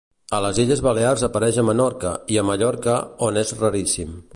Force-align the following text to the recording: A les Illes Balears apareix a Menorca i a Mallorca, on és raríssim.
A 0.35 0.37
les 0.45 0.61
Illes 0.63 0.81
Balears 0.87 1.25
apareix 1.27 1.61
a 1.63 1.67
Menorca 1.69 2.15
i 2.37 2.43
a 2.43 2.49
Mallorca, 2.51 3.01
on 3.31 3.43
és 3.45 3.57
raríssim. 3.63 4.23